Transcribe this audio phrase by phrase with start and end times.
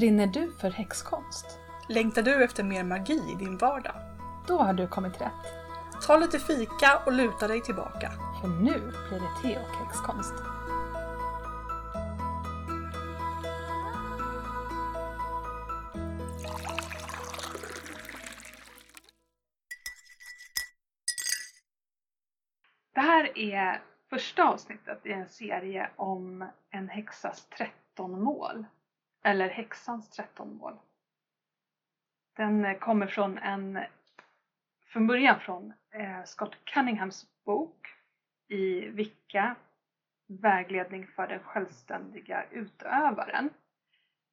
[0.00, 1.58] Brinner du för häxkonst?
[1.88, 3.94] Längtar du efter mer magi i din vardag?
[4.46, 5.46] Då har du kommit rätt.
[6.06, 8.12] Ta lite fika och luta dig tillbaka.
[8.40, 8.78] För nu
[9.08, 10.34] blir det te och häxkonst.
[22.94, 28.64] Det här är första avsnittet i en serie om en häxas 13 mål.
[29.22, 30.78] Eller häxans 13 mål.
[32.36, 33.78] Den eh, kommer från en,
[34.86, 37.86] från början från eh, Scott Cunninghams bok
[38.48, 39.56] i Vicka,
[40.28, 43.50] Vägledning för den självständiga utövaren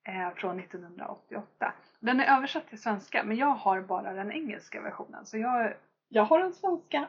[0.08, 1.73] eh, från 1988.
[2.00, 5.73] Den är översatt till svenska men jag har bara den engelska versionen så jag
[6.09, 7.08] Jag har en svenska.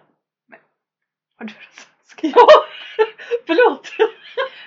[1.36, 1.97] har du den svenska?
[2.22, 2.46] Ja,
[3.46, 3.88] förlåt.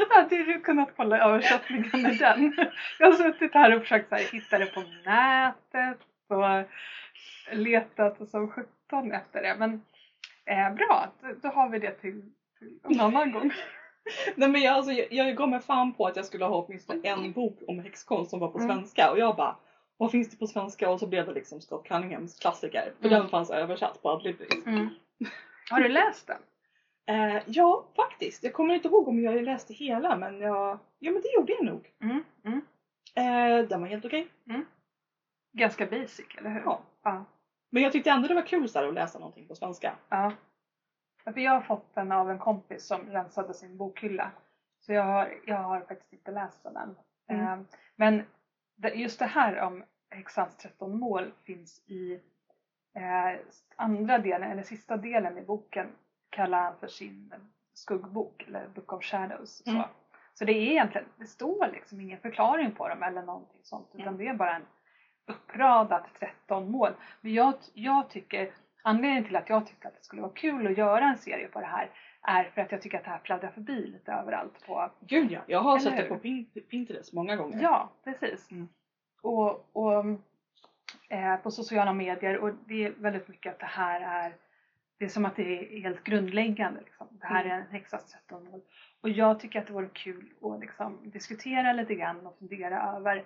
[0.09, 2.53] Hade du kunnat kolla översättningen i den?
[2.99, 6.65] Jag har suttit här och försökt så här, hitta det på nätet och
[7.57, 9.55] letat som sjutton efter det.
[9.55, 9.81] Men
[10.45, 12.21] eh, bra, då, då har vi det till,
[12.59, 13.51] till en annan gång.
[14.35, 16.99] Nej men jag, alltså, jag, jag gav mig fan på att jag skulle ha åtminstone
[17.03, 18.69] en bok om häxkonst som var på Mm.
[18.69, 19.55] svenska och jag bara
[19.97, 20.89] vad finns det på svenska?
[20.89, 22.91] Och så blev det liksom Scott Cunninghams klassiker.
[22.99, 23.19] För Mm.
[23.19, 24.65] den fanns översatt på Adlibris.
[24.65, 24.89] Mm.
[25.69, 26.37] Har du läst den?
[27.05, 28.43] Eh, ja, faktiskt.
[28.43, 31.65] Jag kommer inte ihåg om jag läste hela men jag, ja men det gjorde jag
[31.65, 31.93] nog.
[32.01, 32.23] Mm.
[32.43, 32.61] Mm.
[33.15, 34.27] Eh, den var helt okej.
[35.53, 36.61] Ganska basic, eller hur?
[36.61, 36.81] Ja.
[37.03, 37.25] Ja.
[37.69, 39.95] Men jag tyckte ändå det var kul så här, att läsa någonting på svenska.
[40.09, 40.31] ja.
[41.23, 44.31] För jag har fått den av en kompis som rensade sin bokhylla.
[44.79, 46.95] Så jag har, jag har faktiskt inte läst den.
[47.29, 47.45] Mm.
[47.45, 47.59] Eh,
[47.95, 48.23] Men
[48.93, 52.13] just det här om häxans 13 mål finns i
[52.95, 53.39] eh,
[53.75, 55.87] andra delen, eller sista delen i boken
[56.31, 57.33] kallar han för sin
[57.73, 59.63] skuggbok eller Book of Shadows.
[59.67, 59.81] Mm.
[59.81, 59.87] Så.
[60.33, 64.07] så det är egentligen, det står liksom ingen förklaring på dem eller någonting sånt utan
[64.07, 64.17] Mm.
[64.17, 64.65] det är bara en
[65.27, 66.91] uppradat 13 mål.
[67.21, 70.77] Men jag, jag tycker, anledningen till att jag tyckte att det skulle vara kul att
[70.77, 71.89] göra en serie på det här
[72.21, 75.39] är för att jag tycker att det här fladdrar förbi lite överallt på Gud ja,
[75.47, 77.61] jag har sett det på Pin- Pinterest många gånger.
[77.61, 78.51] Ja, precis.
[78.51, 78.67] Mm.
[79.21, 80.05] Och, och
[81.09, 84.35] eh, på sociala medier och det är väldigt mycket att det här är
[85.01, 85.43] det är som att det
[85.75, 86.79] är helt grundläggande.
[86.79, 87.07] Liksom.
[87.11, 87.57] Det här Mm.
[87.57, 88.61] är en häxas 13 mål.
[89.01, 93.25] Och jag tycker att det vore kul att liksom diskutera lite grann och fundera över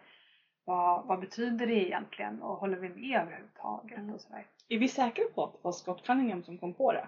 [0.66, 4.14] vad, vad betyder det egentligen och håller vi med överhuvudtaget Mm.
[4.14, 4.46] och sådär.
[4.70, 7.08] Är vi säkra på att det var Scott Cunningham som kom på det?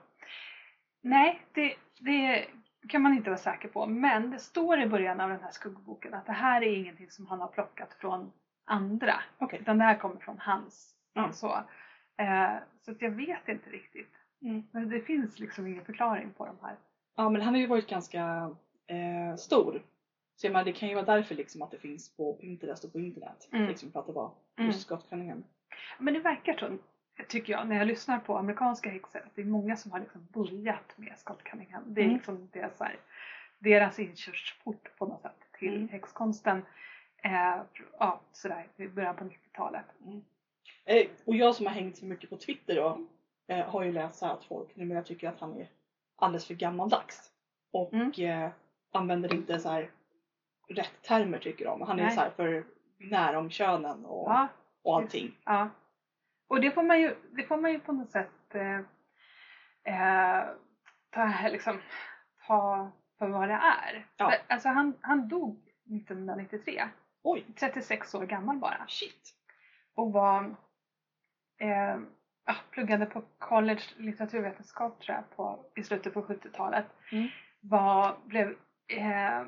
[1.01, 2.45] Nej, det, det
[2.89, 3.85] kan man inte vara säker på.
[3.85, 7.25] Men det står i början av den här skuggboken att det här är ingenting som
[7.28, 8.31] han har plockat från
[8.66, 9.13] andra.
[9.38, 9.59] Okej.
[9.61, 10.95] Utan det här kommer från hans.
[11.13, 11.31] Ja.
[11.31, 11.47] Så,
[12.17, 14.13] eh, så jag vet inte riktigt.
[14.41, 14.63] Mm.
[14.71, 16.75] Men det finns liksom ingen förklaring på de här.
[17.15, 18.55] Ja men han har ju varit ganska
[18.87, 19.81] eh, stor.
[20.35, 22.91] Så jag menar, det kan ju vara därför liksom att det finns på Pinterest och
[22.91, 23.49] på internet.
[23.51, 23.67] Mm.
[23.67, 24.67] Liksom för att det var Mm.
[24.67, 25.43] just Scott Cunningham.
[25.99, 26.77] Men det verkar så,
[27.27, 30.27] tycker jag, när jag lyssnar på amerikanska häxor, att det är många som har liksom
[30.33, 31.83] börjat med Scott Cunningham.
[31.93, 32.15] Det är Mm.
[32.15, 32.95] liksom deras, här,
[33.59, 35.87] deras inkörsport på något sätt till Mm.
[35.89, 36.61] häxkonsten.
[37.23, 37.61] Eh,
[37.99, 39.85] ja, sådär i början på 90-talet.
[40.85, 43.05] Eh, och jag som har hängt så mycket på Twitter då
[43.47, 45.68] eh, har ju läst så här att folk numera tycker att han är
[46.16, 47.31] alldeles för gammaldags.
[47.74, 48.12] Och Mm.
[48.46, 48.52] eh,
[48.94, 49.91] använder inte så här
[50.69, 51.81] rätt termer tycker de.
[51.81, 52.16] Han är Nej.
[52.16, 52.66] så här för
[53.00, 54.47] binär om könen och, Ja,
[54.84, 55.38] och allting.
[55.46, 55.69] Ja.
[56.47, 58.80] Och det får man ju, det får man ju på något sätt eh,
[59.84, 60.46] eh,
[61.09, 61.79] ta, liksom,
[62.47, 64.08] ta för vad det är.
[64.18, 64.29] Ja.
[64.29, 65.59] För, Alltså han, han dog
[65.96, 66.88] 1993,
[67.24, 68.85] Oj, 36 år gammal bara.
[68.88, 69.34] shit.
[69.96, 70.56] Och var,
[71.59, 71.97] eh,
[72.47, 76.85] ja, pluggade på college litteraturvetenskap tror jag på, i slutet på 70-talet.
[77.12, 77.28] Mm.
[77.59, 78.56] Var, blev
[78.88, 79.41] eh,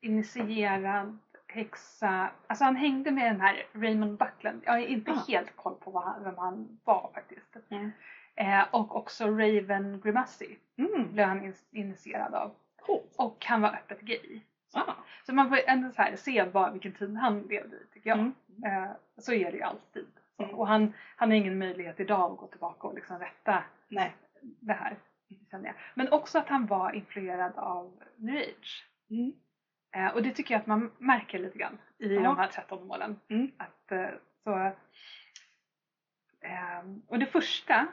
[0.00, 1.18] initierad
[1.48, 4.62] häxa, alltså han hängde med den här Raymond Buckland.
[4.64, 5.24] Jag har inte Ah.
[5.28, 7.56] helt koll på vad han, vem han var faktiskt.
[7.70, 7.90] Mm.
[8.36, 12.54] Eh, och också Raven Grimassi Mm, blev han in, initierad av.
[12.86, 13.14] coolt.
[13.18, 14.40] Och han var öppet gay.
[14.74, 14.92] Ah.
[15.26, 18.18] Så man får ändå så här se vad, vilken tid han levde i tycker jag.
[18.18, 18.34] Mm.
[18.66, 20.06] Eh, så är det ju alltid.
[20.38, 20.54] Mm.
[20.54, 24.14] Och han, han har ingen möjlighet idag att gå tillbaka och liksom rätta Nej.
[24.40, 24.96] det här.
[25.94, 28.86] Men också att han var influerad av New Age.
[29.10, 29.32] Mm.
[29.96, 32.22] Eh, och det tycker jag att man märker lite grann i Ja.
[32.22, 33.20] de här 13 målen.
[33.28, 33.50] Mm.
[33.56, 34.08] Att, eh,
[34.44, 34.56] så,
[36.40, 37.86] eh, och det första,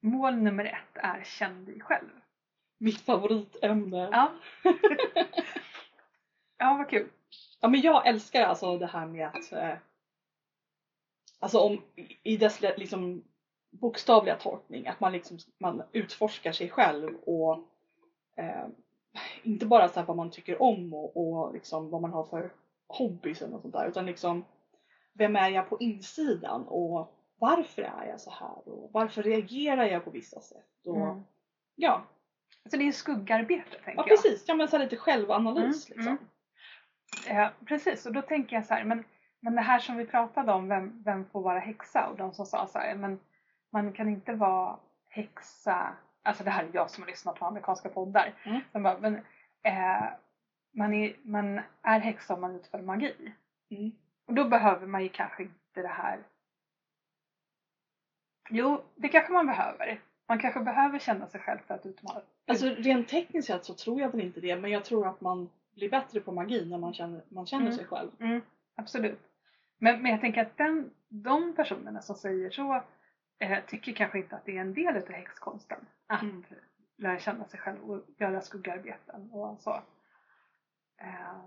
[0.00, 2.08] mål nummer ett, är känn dig själv.
[2.78, 4.08] Mitt favoritämne.
[4.12, 4.32] Ja,
[6.58, 7.08] ja vad kul.
[7.60, 9.74] Ja men jag älskar alltså det här med att eh,
[11.42, 11.82] Alltså om
[12.22, 13.24] i dess liksom
[13.70, 17.58] bokstavliga tolkning att man liksom man utforskar sig själv och
[18.36, 18.66] eh,
[19.42, 22.52] inte bara så vad man tycker om och, och liksom vad man har för
[22.88, 24.44] hobbys eller något sånt där utan liksom
[25.14, 30.04] vem är jag på insidan och varför är jag så här och varför reagerar jag
[30.04, 31.22] på vissa sätt och Mm.
[31.74, 32.04] ja,
[32.70, 34.08] Så det är skuggarbete tänker ja jag.
[34.08, 36.18] precis, ja men så lite självanalys Mm, liksom.
[37.26, 37.42] mm.
[37.44, 39.04] Eh, precis, och då tänker jag så här, men,
[39.40, 42.06] men det här som vi pratade om, vem, vem får vara häxa?
[42.08, 43.20] Och de som sa så här, men
[43.70, 44.76] man kan inte vara
[45.08, 45.92] häxa,
[46.22, 48.32] alltså det här är jag som har lyssnat på amerikanska poddar.
[48.44, 48.60] Mm.
[48.72, 49.14] De bara, men,
[49.62, 50.04] eh,
[50.72, 53.32] man, är, man är häxa om man utför magi.
[53.70, 53.92] Mm.
[54.26, 56.18] Och då behöver man ju kanske inte det här.
[58.50, 60.00] Jo, det kanske man behöver.
[60.28, 62.20] Man kanske behöver känna sig själv för att utmana.
[62.46, 65.50] Alltså rent tekniskt sett så tror jag väl inte det men jag tror att man
[65.74, 67.76] blir bättre på magi när man känner, man känner Mm.
[67.76, 68.10] sig själv.
[68.20, 68.40] Mm,
[68.74, 69.29] absolut.
[69.82, 72.82] Men, men jag tänker att den, de personerna som säger så
[73.38, 75.78] eh, tycker kanske inte att det är en del av häxkonsten.
[76.06, 76.44] Att Mm.
[76.96, 79.70] lära känna sig själv och göra skuggarbeten och så.
[81.00, 81.42] Eh,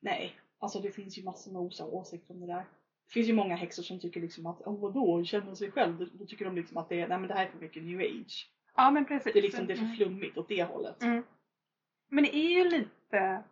[0.00, 1.60] Nej, alltså det finns ju massor med
[1.92, 2.64] åsikter om det där.
[3.06, 5.98] Det finns ju många häxor som tycker liksom att oh, vadå, känna sig själv?
[5.98, 7.82] Då, då tycker de liksom att det är, nej men det här är för mycket
[7.82, 8.50] new age.
[8.76, 9.32] ja men precis.
[9.32, 9.96] Det är liksom det är för Mm.
[9.96, 11.02] flummigt åt det hållet.
[11.02, 11.22] Mm.
[12.08, 13.42] Men det är ju lite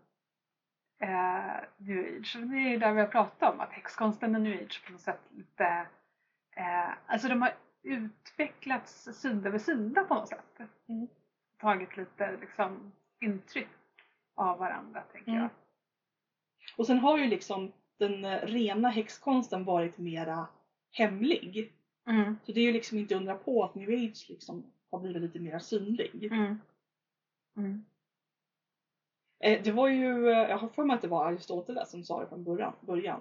[1.01, 2.37] eh, new age.
[2.37, 5.01] Det är ju där vi har pratat om att häxkonsten är new age på något
[5.01, 5.87] sätt lite
[6.57, 10.61] eh, alltså de har utvecklats sida vid sida på något sätt.
[10.89, 11.09] Mm.
[11.59, 13.69] Tagit lite liksom intryck
[14.35, 15.43] av varandra tänker Mm.
[15.43, 15.51] jag.
[16.77, 20.47] Och sen har ju liksom den eh, rena häxkonsten varit mera
[20.93, 21.73] hemlig.
[22.07, 22.37] Mm.
[22.43, 25.39] Så det är ju liksom inte undra på att new age liksom har blivit lite
[25.39, 26.25] mer synlig.
[27.57, 27.85] Mm.
[29.41, 32.21] Eh, det var ju, eh, jag har för mig att det var Aristoteles som sa
[32.21, 32.73] det från början.
[32.81, 33.21] början.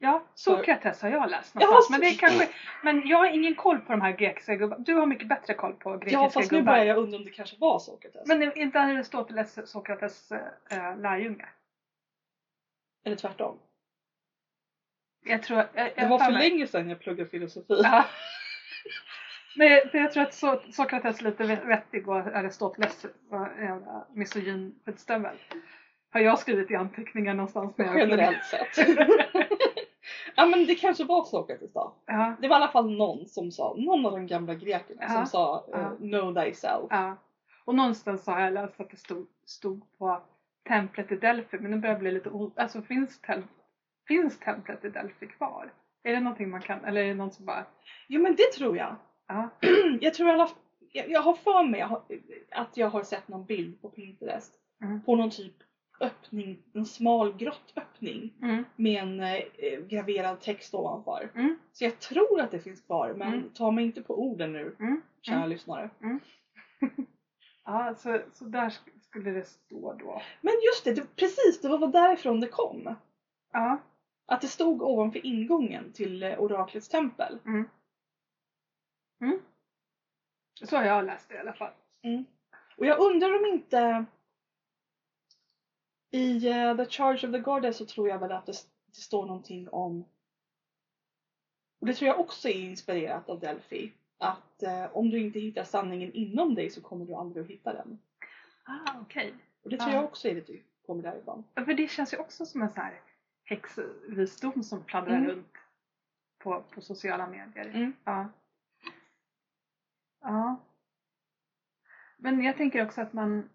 [0.00, 1.86] Ja, Sokrates har jag läst Ja, någonstans.
[1.86, 2.48] så- men, det är kanske,
[2.82, 4.82] men jag har ingen koll på de här grekiska gubbarna.
[4.82, 6.72] Du har mycket bättre koll på grekiska Ja fast nu gubbar.
[6.72, 8.26] börjar jag undra om det kanske var Sokrates.
[8.26, 10.32] Men inte Aristoteles Sokrates
[10.70, 11.48] äh, lärjunge?
[13.04, 13.58] Eller tvärtom.
[15.24, 15.58] Jag tror...
[15.74, 17.80] Jag, jag Det var för mig- länge sedan jag pluggade filosofi.
[17.82, 18.04] Ja.
[19.58, 23.64] Nej, för jag tror att so Sokrates är lite ve- vettig och Aristoteles var en
[23.64, 25.36] jävla misogyn skitstövel.
[26.12, 28.88] Har jag skrivit i anteckningar någonstans Generellt sett.
[30.36, 31.94] ja men det kanske var Sokrates då.
[32.06, 35.08] Ja, Det var i alla fall någon som sa, någon av de gamla grekerna Ja.
[35.08, 35.96] som sa eh, Ja.
[35.96, 36.86] know thyself.
[36.90, 37.16] ja.
[37.64, 40.22] Och någonstans har jag läst att det stod, stod på
[40.68, 42.52] templet i Delphi, men nu börjar jag bli lite o...
[42.56, 43.42] Alltså finns, tem
[44.08, 45.72] finns templet i Delphi kvar?
[46.02, 47.64] Är det någonting man kan, eller är det någon som bara...
[48.08, 48.96] Jo men det tror jag.
[49.28, 49.48] Ja,
[50.00, 50.48] jag tror alla
[50.92, 51.86] jag, jag har för mig
[52.50, 55.00] att jag har sett någon bild på Pinterest Mm.
[55.02, 55.54] på någon typ
[56.00, 61.30] öppning, en smal grottöppning mm, med en eh, graverad text ovanför.
[61.34, 63.50] mm, Så jag tror att det finns kvar men Mm.
[63.54, 65.00] ta mig inte på orden nu mm.
[65.22, 65.48] kära Mm.
[65.50, 65.90] lyssnare.
[67.64, 70.22] Ja, så, så där sk- skulle det stå då.
[70.40, 72.94] Men just det, det, precis det var därifrån det kom.
[73.52, 73.78] Ja.
[74.26, 77.38] Att det stod ovanför ingången till eh, oraklets tempel.
[79.20, 79.32] Mm.
[79.32, 79.42] Mm.
[80.64, 81.72] Så har jag läst det i alla fall.
[82.76, 84.04] Och jag undrar om inte
[86.10, 88.52] i eh, The Charge of the Goddess så tror jag väl att det,
[88.86, 90.04] det står någonting om
[91.80, 93.92] och det tror jag också är inspirerat av Delphi.
[94.18, 97.72] Att eh, om du inte hittar sanningen inom dig så kommer du aldrig att hitta
[97.72, 97.98] den.
[98.64, 99.34] Ah, okej.
[99.62, 99.96] Och det tror Ja.
[99.96, 100.52] jag också är lite
[100.86, 101.44] kommer därifrån.
[101.54, 103.00] Ja, För det känns ju också som en sån här
[103.44, 105.30] häxvisdom som pladdrar Mm.
[105.30, 105.52] runt
[106.38, 107.66] på, på sociala medier.
[107.68, 107.92] Mm.
[108.04, 108.28] Ja.
[110.28, 110.56] Ja.
[112.16, 113.48] Men jag tänker också att man...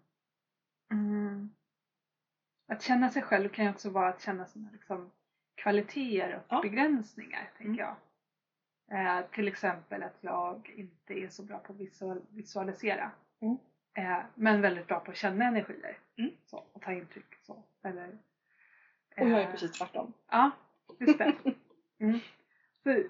[0.90, 1.54] Mm,
[2.66, 5.10] att känna sig själv kan ju också vara att känna sina liksom,
[5.54, 6.62] kvaliteter och Ja.
[6.62, 7.94] begränsningar, tänker Mm.
[8.88, 9.16] jag.
[9.20, 13.10] Eh, till exempel att jag inte är så bra på att visual, visualisera.
[13.40, 13.56] Mm.
[13.94, 15.98] Eh, men väldigt bra på att känna energier.
[16.16, 16.30] Mm.
[16.44, 17.34] Så, och ta intryck.
[17.42, 17.64] Så.
[17.82, 18.08] Eller,
[19.16, 20.12] Och jag är eh, precis tvärtom.
[20.28, 20.50] Ja,
[21.00, 21.34] just det.
[21.98, 22.18] Mm.
[22.82, 23.02] Så,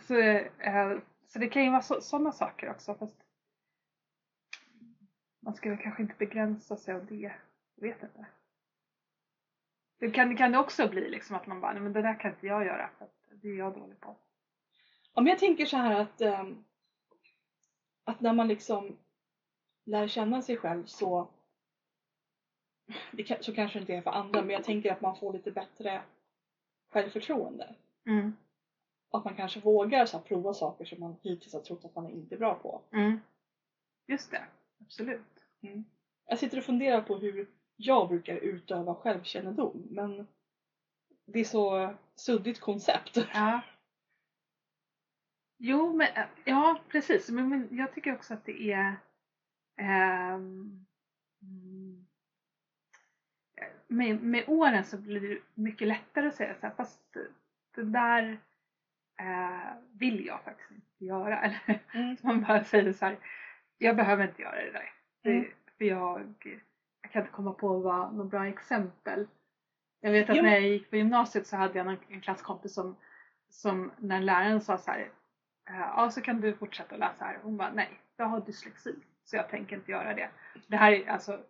[0.00, 2.94] så, eh, så det kan ju vara sådana saker också.
[2.94, 3.24] Fast
[5.40, 7.32] man ska väl kanske inte begränsa sig av det.
[7.74, 8.26] Jag vet inte.
[9.98, 12.32] Det kan, kan det också bli liksom att man bara, nej men det där kan
[12.32, 14.16] inte jag göra för det är jag dålig på.
[15.14, 16.64] Men jag tänker så här att, ehm,
[18.04, 18.96] att när man liksom
[19.84, 21.28] lär känna sig själv så
[23.12, 25.50] det så kanske det inte är för andra men jag tänker att man får lite
[25.50, 26.02] bättre
[26.90, 27.74] självförtroende.
[28.06, 28.36] Mm.
[29.10, 32.10] Att man kanske vågar så här, prova saker som man hittills har trott att man
[32.10, 32.82] inte är bra på.
[32.92, 33.20] Mm.
[34.06, 34.42] Just det,
[34.80, 35.44] absolut.
[36.26, 40.26] Jag sitter och funderar på hur jag brukar utöva självkännedom men
[41.24, 43.16] det är så suddigt koncept.
[43.34, 43.60] Ja.
[45.58, 47.30] Jo, men äh, ja precis.
[47.30, 48.96] Men, men jag tycker också att det är
[49.78, 50.86] mm,
[53.86, 57.16] med, med åren så blir det mycket lättare att säga så här, fast
[57.74, 58.40] det där
[59.18, 61.38] eh, vill jag faktiskt inte göra.
[61.42, 62.16] Eller Mm.
[62.22, 63.16] man bara säger så här,
[63.78, 64.92] jag behöver inte göra det där.
[65.22, 65.44] Det, Mm.
[65.78, 66.34] För jag,
[67.02, 69.26] jag kan inte komma på vad, något bra exempel.
[70.00, 70.42] Jag vet att Jo.
[70.42, 72.96] när jag gick på gymnasiet så hade jag en, en klasskompis som,
[73.50, 75.00] som när läraren sa så här,
[75.70, 77.38] eh, ja så kan du fortsätta läsa här.
[77.42, 78.94] Hon bara, nej, jag har dyslexi
[79.24, 80.28] så jag tänker inte göra det.
[80.66, 81.40] Det här är alltså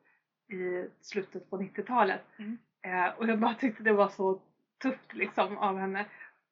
[0.53, 2.21] i slutet på 90-talet.
[2.39, 2.59] Mm.
[2.83, 4.41] Eh, och jag bara tyckte det var så
[4.83, 6.05] tufft liksom av henne.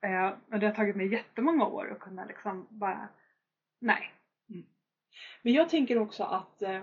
[0.03, 3.09] Eh, det har tagit mig jättemånga år att kunna liksom bara,
[3.81, 4.13] nej.
[5.43, 6.83] Men jag tänker också att, eh,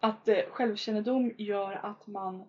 [0.00, 2.44] att eh, självkännedom gör att man...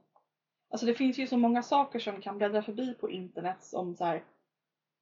[0.71, 4.05] Alltså det finns ju så många saker som kan bläddra förbi på internet som så
[4.05, 4.23] här,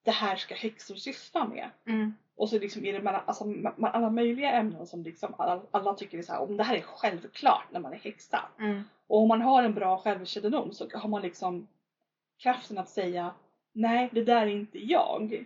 [0.03, 1.69] det här ska häxor syssla med.
[1.85, 2.13] Mm.
[2.35, 3.45] Och så liksom är det mellan, alltså,
[3.81, 6.81] alla möjliga ämnen som liksom alla, alla tycker är så här, om det här är
[6.81, 8.49] självklart när man är häxa.
[8.59, 8.83] Mm.
[9.07, 11.67] Och om man har en bra självkännedom så har man liksom
[12.37, 13.33] kraften att säga
[13.77, 15.45] nej, det där är inte jag.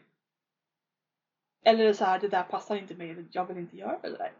[1.63, 4.31] Eller så här, det där passar inte mig, jag vill inte göra det där.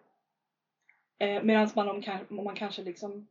[1.17, 3.27] Eh, Medan man om, om man kanske liksom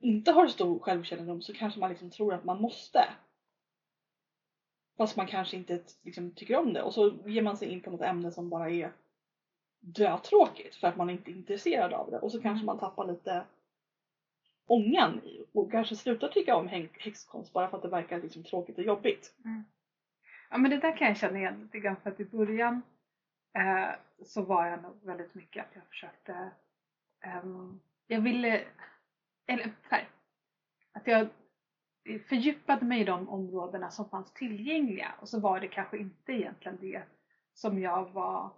[0.00, 3.04] inte har stor självkännedom så kanske man liksom tror att man måste.
[4.96, 7.90] Fast man kanske inte liksom, tycker om det och så ger man sig in på
[7.90, 8.92] något ämne som bara är
[9.80, 13.44] dötråkigt för att man inte är intresserad av det och så kanske man tappar lite
[14.68, 18.78] ångan i och kanske slutar tycka om häxkonst bara för att det verkar liksom tråkigt
[18.78, 19.34] och jobbigt.
[20.50, 22.82] Ja men det där kan jag känna igen lite grann för att i början
[23.54, 23.88] eh,
[24.22, 26.50] så var jag nog väldigt mycket att jag försökte
[27.20, 28.60] ehm, jag ville
[29.46, 30.08] eller så här,
[30.92, 31.28] att jag
[32.28, 36.78] fördjupade mig i de områdena som fanns tillgängliga och så var det kanske inte egentligen
[36.80, 37.02] det
[37.54, 38.50] som jag var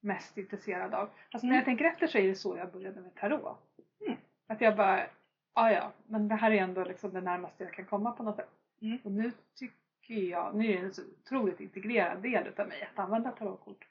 [0.00, 1.08] mest intresserad av.
[1.30, 1.56] Alltså när Mm.
[1.56, 3.58] jag tänker efter så är det så jag började med tarot.
[4.06, 4.18] Mm.
[4.46, 5.06] Att jag bara,
[5.54, 8.36] ja ja, men det här är ändå liksom det närmaste jag kan komma på något
[8.36, 8.50] sätt.
[8.82, 8.98] Mm.
[9.04, 12.98] Och nu tycker jag, nu är det en så otroligt integrerad del utav mig att
[12.98, 13.86] använda tarotkort.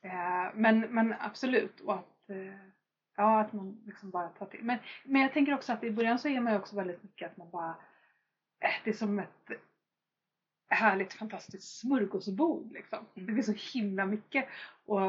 [0.00, 2.54] Eh, men, men absolut, och att, eh,
[3.16, 4.64] ja, att man liksom bara tar till.
[4.64, 7.30] Men, men jag tänker också att i början så är man ju också väldigt mycket
[7.30, 7.76] att man bara,
[8.60, 9.50] eh, det är som ett
[10.68, 12.98] härligt fantastiskt smörgåsbord liksom.
[13.14, 13.26] Mm.
[13.26, 14.48] Det finns så himla mycket
[14.84, 15.00] och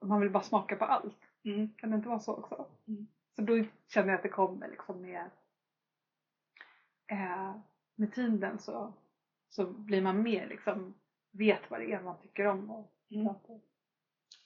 [0.00, 1.18] man vill bara smaka på allt.
[1.44, 1.70] Mm.
[1.76, 2.66] Kan det inte vara så också?
[2.88, 3.06] Mm.
[3.38, 5.30] Så då känner jag att det kommer liksom med,
[7.06, 7.54] eh,
[7.94, 8.92] med tiden så,
[9.48, 10.94] så blir man mer liksom,
[11.30, 12.70] vet vad det är man tycker om.
[12.70, 13.34] Och, Mm.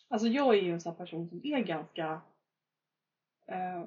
[0.09, 2.21] Alltså jag är ju en sån här person som är ganska
[3.47, 3.85] eh,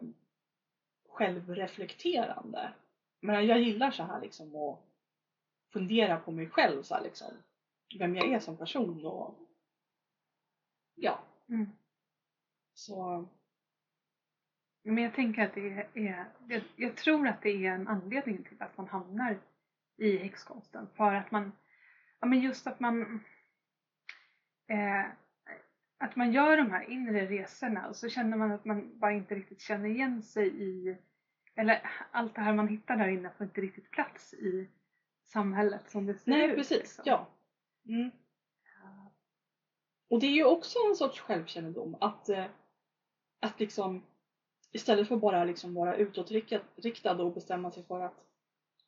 [1.09, 2.73] självreflekterande.
[3.19, 4.79] Men jag gillar så här liksom att
[5.73, 7.27] fundera på mig själv så här liksom.
[7.99, 9.35] Vem jag är som person och
[10.95, 11.19] ja,
[11.49, 11.69] Mm.
[12.73, 13.25] så
[14.91, 18.61] Men jag tänker att det är, jag, jag tror att det är en anledning till
[18.61, 19.37] att man hamnar
[19.97, 20.87] i häxkonsten.
[20.95, 21.51] För att man,
[22.19, 23.23] ja men just att man
[24.67, 25.05] eh,
[25.97, 29.35] att man gör de här inre resorna och så känner man att man bara inte
[29.35, 30.97] riktigt känner igen sig i
[31.55, 34.69] eller allt det här man hittar där inne får inte riktigt plats i
[35.23, 36.55] samhället som det ser Nej ut.
[36.55, 37.03] precis, liksom.
[37.05, 37.27] ja.
[37.87, 38.11] Mm.
[40.09, 42.45] Och det är ju också en sorts självkännedom att, eh,
[43.39, 44.03] att liksom
[44.75, 48.23] istället för bara liksom vara utåtriktad och bestämma sig för att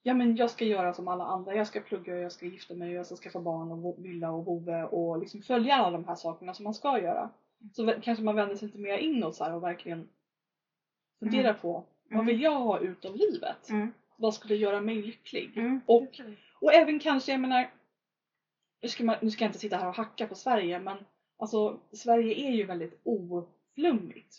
[0.03, 2.73] ja men jag ska göra som alla andra, jag ska plugga och jag ska gifta
[2.73, 6.05] mig och jag ska skaffa barn och villa och bove och liksom följa alla de
[6.07, 7.29] här sakerna som man ska göra.
[7.73, 10.07] Så kanske man vänder sig lite mer inåt så och verkligen
[11.19, 12.25] funderar på vad Mm.
[12.25, 13.69] vill jag ha ut av livet?
[13.69, 13.93] Mm.
[14.17, 15.57] Vad skulle göra mig lycklig?
[15.57, 15.81] Mm.
[15.85, 16.21] Och
[16.61, 17.69] och även kanske, jag menar,
[18.81, 20.97] nu ska, man, nu ska jag inte sitta här och hacka på Sverige men
[21.37, 24.35] alltså Sverige är ju väldigt oflummigt.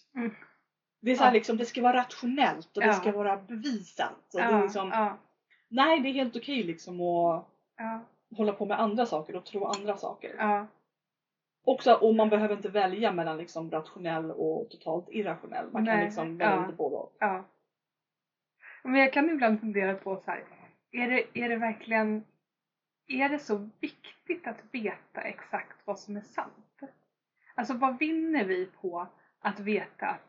[1.00, 1.34] Det är så här Ja.
[1.34, 2.92] liksom, det ska vara rationellt och det Ja.
[2.92, 4.34] ska vara bevisat.
[4.34, 5.18] Och det är Ja, liksom, ja,
[5.68, 8.00] Nej, det är helt okej liksom att ja,
[8.36, 10.34] hålla på med andra saker och tro andra saker.
[10.38, 10.66] ja.
[11.64, 15.66] Också, och man behöver inte välja mellan liksom rationell och totalt irrationell.
[15.72, 16.60] Man kan Nej, liksom välja ja.
[16.62, 17.16] lite både och.
[17.20, 17.44] Ja.
[18.84, 20.44] Men jag kan ibland fundera på så här,
[20.92, 22.24] är det, är det verkligen,
[23.06, 26.80] är det så viktigt att veta exakt vad som är sant?
[27.54, 29.06] Alltså vad vinner vi på
[29.40, 30.27] att veta att,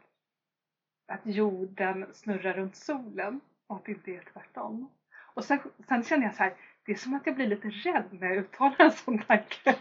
[1.09, 4.89] att jorden snurrar runt solen och att det inte är tvärtom?
[5.33, 6.53] Och sen, sen känner jag så här,
[6.85, 9.75] det är som att jag blir lite rädd när jag uttalar en sån tanke.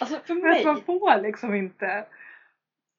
[0.00, 2.06] Alltså för Men att man mig, får liksom inte.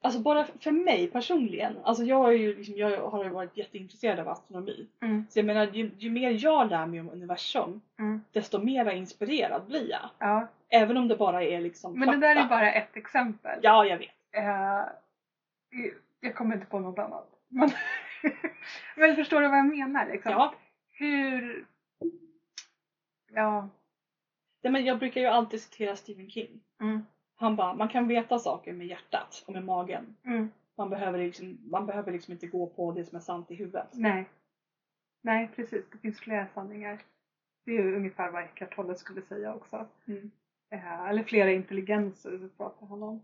[0.01, 4.19] alltså bara för mig personligen, alltså jag, har ju liksom, jag har ju varit jätteintresserad
[4.19, 4.87] av astronomi.
[5.01, 8.91] Mm, Så jag menar, ju, ju mer jag lär mig om universum, mm, desto mer
[8.91, 10.09] inspirerad blir jag.
[10.19, 10.47] ja.
[10.69, 12.49] Även om det bara är liksom Men det där är fakta.
[12.55, 13.59] bara ett exempel.
[13.63, 14.09] Ja, jag vet.
[14.31, 14.83] Eh,
[16.19, 17.29] jag kommer inte på något annat.
[17.55, 17.69] Men,
[18.95, 20.07] Men förstår du vad jag menar?
[20.11, 20.31] Liksom?
[20.31, 20.55] Ja.
[20.87, 21.65] Hur...
[23.31, 23.69] Ja.
[24.63, 26.61] Nej, men jag brukar ju alltid citera Stephen King.
[26.81, 27.05] Mm.
[27.35, 30.15] Han bara, man kan veta saker med hjärtat och med magen.
[30.25, 30.51] Mm.
[30.77, 33.87] Man behöver, liksom, man behöver liksom inte gå på det som är sant i huvudet.
[33.93, 34.29] Nej.
[35.21, 35.85] Nej, precis.
[35.91, 37.01] Det finns flera sanningar.
[37.65, 39.87] Det är ju ungefär vad Eckart Tolle skulle säga också.
[40.07, 40.31] Mm.
[40.69, 43.23] Eh, eller flera intelligenser så pratar han om.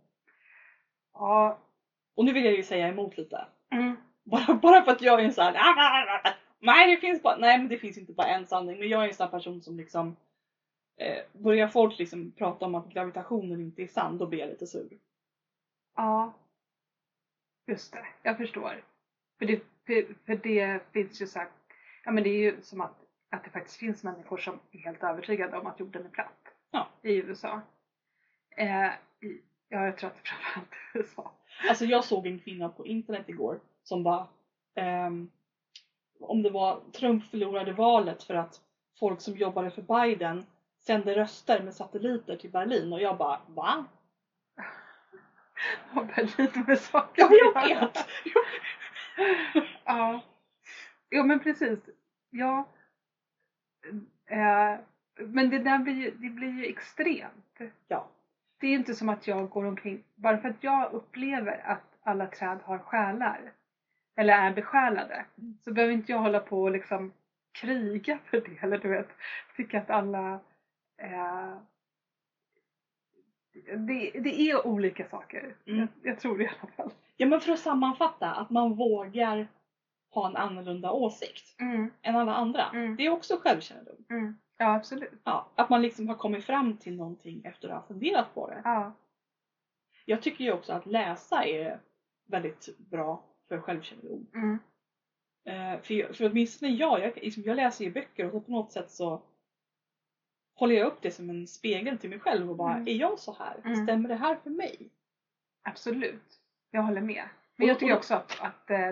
[1.14, 1.60] Ja.
[2.16, 3.46] Och nu vill jag ju säga emot lite.
[3.70, 3.96] Mm.
[4.24, 7.68] Bara, bara för att jag är en sån här, nej det finns bara, nej men
[7.68, 8.80] det finns inte bara en sanning.
[8.80, 10.16] Men jag är en sån person som liksom
[10.98, 14.68] eh, börjar folk liksom prata om att gravitationen inte är sann, då blir jag lite
[14.68, 14.90] sur.
[15.96, 16.34] Ja.
[17.68, 18.84] Just det, jag förstår.
[19.40, 21.48] För det, för, för det finns ju så här,
[22.04, 22.96] ja men det är ju som att,
[23.30, 26.54] att det faktiskt finns människor som är helt övertygade om att jorden är platt.
[26.72, 26.88] Ja.
[27.02, 27.62] I USA.
[28.58, 31.32] Eh, i, ja, jag tror att det framförallt i USA.
[31.70, 34.28] Alltså jag såg en kvinna på internet igår som bara
[34.76, 35.30] ehm,
[36.20, 38.62] om det var Trump förlorade valet för att
[39.00, 40.46] folk som jobbade för Biden
[40.80, 43.86] sände röster med satelliter till Berlin och jag bara va?
[45.96, 48.08] Och Berlin med saker Ja jag vet!
[49.86, 50.22] Ja.
[51.10, 51.80] Jo men precis.
[52.30, 52.68] Ja.
[54.26, 54.80] Eh,
[55.18, 57.60] men det där blir ju, det blir ju extremt.
[57.88, 58.08] Ja.
[58.58, 61.98] Det är ju inte som att jag går omkring, bara för att jag upplever att
[62.04, 63.52] alla träd har själar,
[64.16, 65.58] eller är besjälade, Mm.
[65.62, 67.14] så behöver inte jag hålla på och liksom
[67.52, 69.10] kriga för det, eller du vet,
[69.58, 70.40] tycka att alla
[70.98, 71.56] eh,
[73.78, 75.56] det, det är olika saker.
[75.66, 75.80] Mm.
[75.80, 76.92] Jag, jag tror det i alla fall.
[77.18, 79.48] Ja men för att sammanfatta, att man vågar
[80.14, 82.66] ha en annorlunda åsikt Mm, än alla andra.
[82.74, 82.96] Mm.
[82.96, 83.96] Det är också självkännedom.
[84.10, 84.38] mm.
[84.58, 85.12] Ja, absolut.
[85.24, 88.62] Ja, att man liksom har kommit fram till någonting efter att ha funderat på det.
[88.64, 88.94] Ja.
[90.06, 91.80] Jag tycker ju också att läsa är
[92.28, 94.28] väldigt bra för självkännedom.
[94.34, 94.60] Mm.
[95.46, 98.52] Eh, för, jag- för åtminstone jag, jag, liksom, jag läser ju böcker och så på
[98.52, 99.22] något sätt så
[100.56, 102.88] håller jag upp det som en spegel till mig själv och bara, Mm.
[102.88, 103.56] är jag så här?
[103.66, 103.84] Mm.
[103.86, 104.90] Stämmer det här för mig?
[105.64, 106.40] Absolut.
[106.72, 107.24] Jag håller med.
[107.56, 108.92] Men jag tycker också att, att äh,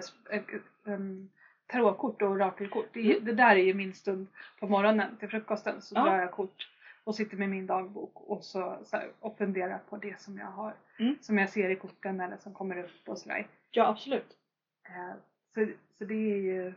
[0.84, 1.30] um,
[1.68, 3.26] tarotkort och orakelkort, det, Mm.
[3.26, 4.28] det där är ju min stund
[4.60, 5.82] på morgonen till frukosten.
[5.82, 6.04] Så Ja.
[6.04, 6.70] drar jag kort
[7.04, 10.46] och sitter med min dagbok och, så, så här, och funderar på det som jag
[10.52, 10.76] har.
[11.00, 11.16] Mm.
[11.22, 13.48] Som jag ser i korten eller som kommer upp och sådär.
[13.72, 14.38] Ja, absolut.
[15.54, 16.74] Så, så det är ju,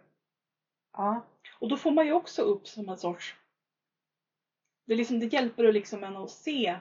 [0.93, 1.21] ja.
[1.59, 3.37] Och då får man ju också upp som en sorts...
[4.87, 6.77] Det, liksom, det hjälper ju liksom en att se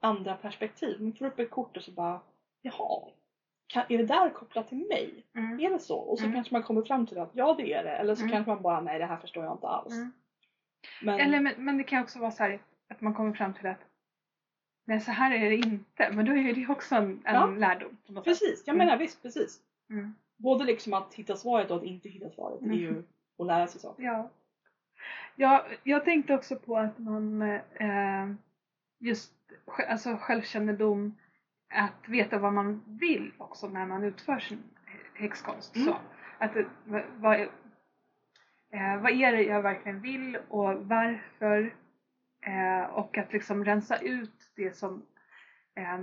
[0.00, 1.00] andra perspektiv.
[1.02, 2.20] Man får upp ett kort och så bara,
[2.62, 3.08] jaha,
[3.66, 5.24] kan, är det där kopplat till mig?
[5.34, 5.60] Mm.
[5.60, 5.96] Är det så?
[5.98, 6.34] Och så Mm.
[6.34, 7.90] kanske man kommer fram till att ja det är det.
[7.96, 8.32] Eller så Mm.
[8.32, 9.92] kanske man bara, nej det här förstår jag inte alls.
[9.94, 10.12] Mm.
[11.02, 13.66] Men, Eller, men, men det kan också vara så här att man kommer fram till
[13.66, 13.86] att
[14.84, 16.10] nej så här är det inte.
[16.12, 17.46] Men då är ju det också en, en Ja.
[17.46, 17.96] lärdom.
[18.24, 18.86] Precis, jag Mm.
[18.86, 19.62] menar visst precis.
[20.40, 20.44] Mm.
[20.44, 22.58] Både liksom att hitta svaret och att inte hitta svaret.
[22.60, 23.04] Det är ju Mm.
[23.38, 24.02] att lära sig saker.
[24.02, 24.30] Ja.
[25.36, 25.66] ja.
[25.82, 28.30] Jag tänkte också på att man eh,
[28.98, 29.32] just
[29.88, 31.16] alltså självkännedom,
[31.74, 34.62] att veta vad man vill också när man utför sin
[35.14, 35.76] häxkonst.
[35.76, 35.88] Mm.
[35.88, 35.96] Så,
[36.38, 36.66] att, det-
[37.16, 41.74] vad, eh, vad är det jag verkligen vill och varför?
[42.46, 45.06] Eh, och att liksom rensa ut det som
[45.76, 45.98] eh,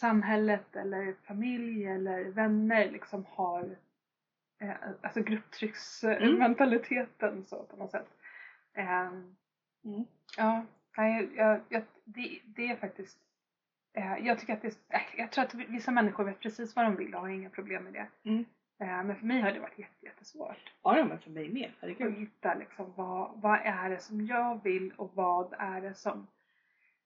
[0.00, 3.76] samhället eller familj eller vänner liksom har
[4.60, 4.70] eh,
[5.02, 8.08] alltså grupptrycksmentaliteten så på något sätt.
[8.74, 9.36] Ehm,
[9.84, 10.04] Mm.
[10.36, 10.64] Ja,
[10.96, 13.18] nej, jag, jag, det, det är faktiskt
[13.94, 16.96] eh, jag tycker att det äh, jag tror att vissa människor vet precis vad de
[16.96, 18.06] vill och har inga problem med det.
[18.30, 18.44] Mm.
[18.80, 21.66] Eh, men för mig har det varit jätte, jättesvårt Ja, men för mig med.
[21.66, 22.14] att Herregud.
[22.18, 26.26] hitta liksom vad, vad är det som jag vill och vad är det som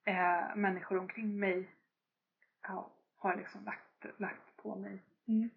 [0.05, 1.69] eh, människor omkring mig
[2.69, 5.03] ja, har liksom lagt, lagt på mig.
[5.29, 5.51] Mm.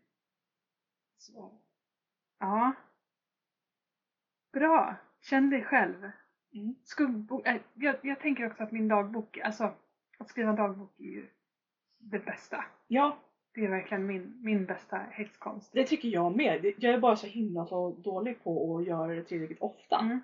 [1.17, 1.51] Så.
[2.39, 2.73] Ja.
[4.53, 4.95] Bra.
[5.21, 6.11] Känn dig själv.
[6.53, 6.75] Mm.
[6.83, 7.47] Skuggbok.
[7.47, 9.73] Äh, jag, jag tänker också att min dagbok, alltså
[10.17, 11.29] att skriva dagbok är ju
[11.97, 12.65] det bästa.
[12.87, 13.17] Ja,
[13.53, 15.73] Det är verkligen min, min bästa häxkonst.
[15.73, 16.65] det tycker jag med.
[16.77, 19.99] Jag är bara så himla så dålig på att göra det tillräckligt ofta.
[19.99, 20.19] Mm.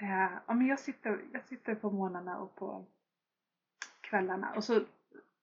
[0.00, 2.86] Eh, ja, men jag, sitter, jag sitter på morgnarna och på
[4.00, 4.80] kvällarna och, så,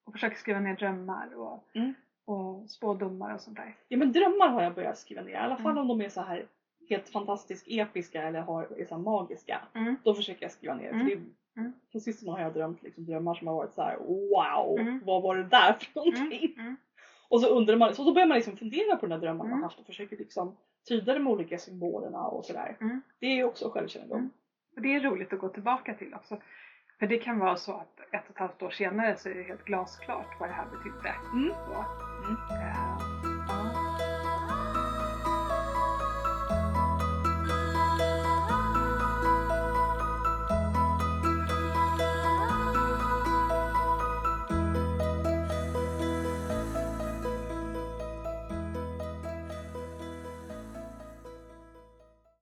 [0.06, 1.94] och försöker skriva ner drömmar och, Mm.
[2.26, 3.76] och spådomar och sånt där.
[3.88, 5.32] Ja men drömmar har jag börjat skriva ner.
[5.32, 5.82] I alla fall Mm.
[5.82, 6.46] om de är så här
[6.90, 9.62] helt fantastiskt episka eller har, är så magiska.
[9.74, 9.96] Mm.
[10.04, 10.90] Då försöker jag skriva ner.
[10.90, 11.00] Mm.
[11.08, 11.22] För det,
[11.56, 11.74] Mm.
[11.92, 15.02] På sistone har jag drömt liksom, drömmar som har varit så här: wow, Mm.
[15.06, 16.54] vad var det där för någonting?
[16.58, 16.76] Mm.
[17.30, 19.52] Och så undrar man, så då börjar man liksom fundera på den här drömmen Mm.
[19.52, 20.56] man haft och försöker liksom
[20.88, 22.78] tyda de olika symbolerna och sådär.
[22.82, 23.02] Mm.
[23.20, 24.18] Det är ju också självkännedom.
[24.18, 24.30] Mm.
[24.76, 26.38] Och det är roligt att gå tillbaka till också.
[27.02, 29.44] För det kan vara så att ett och ett halvt år senare så är det
[29.44, 31.14] helt glasklart vad det här betydde.
[31.34, 31.54] Mm.
[31.68, 31.86] Så,
[32.28, 32.38] Mm.
[32.62, 32.98] eh,